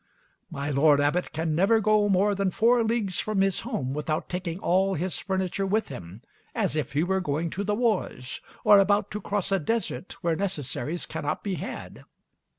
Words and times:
My 0.49 0.71
lord 0.71 0.99
abbot 0.99 1.31
can 1.31 1.53
never 1.53 1.79
go 1.79 2.09
more 2.09 2.33
than 2.33 2.49
four 2.49 2.83
leagues 2.83 3.19
from 3.19 3.41
his 3.41 3.59
home 3.59 3.93
without 3.93 4.29
taking 4.29 4.57
all 4.57 4.95
his 4.95 5.19
furniture 5.19 5.67
with 5.67 5.89
him, 5.89 6.23
as 6.55 6.75
if 6.75 6.93
he 6.93 7.03
were 7.03 7.21
going 7.21 7.51
to 7.51 7.63
the 7.63 7.75
wars, 7.75 8.41
or 8.63 8.79
about 8.79 9.11
to 9.11 9.21
cross 9.21 9.51
a 9.51 9.59
desert 9.59 10.13
where 10.23 10.35
necessaries 10.35 11.05
cannot 11.05 11.43
be 11.43 11.53
had. 11.53 12.03